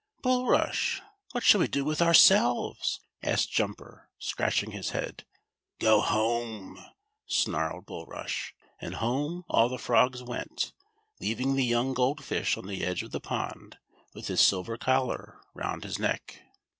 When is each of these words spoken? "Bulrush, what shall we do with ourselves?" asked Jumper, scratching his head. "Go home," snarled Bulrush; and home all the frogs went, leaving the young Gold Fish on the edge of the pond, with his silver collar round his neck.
"Bulrush, 0.23 0.99
what 1.31 1.43
shall 1.43 1.59
we 1.61 1.67
do 1.67 1.85
with 1.85 2.01
ourselves?" 2.01 3.01
asked 3.21 3.51
Jumper, 3.51 4.09
scratching 4.17 4.71
his 4.71 4.89
head. 4.89 5.25
"Go 5.77 6.01
home," 6.01 6.83
snarled 7.27 7.85
Bulrush; 7.85 8.51
and 8.79 8.95
home 8.95 9.45
all 9.47 9.69
the 9.69 9.77
frogs 9.77 10.23
went, 10.23 10.73
leaving 11.19 11.53
the 11.53 11.63
young 11.63 11.93
Gold 11.93 12.25
Fish 12.25 12.57
on 12.57 12.65
the 12.65 12.83
edge 12.83 13.03
of 13.03 13.11
the 13.11 13.21
pond, 13.21 13.77
with 14.15 14.25
his 14.25 14.41
silver 14.41 14.75
collar 14.75 15.39
round 15.53 15.83
his 15.83 15.99
neck. 15.99 16.45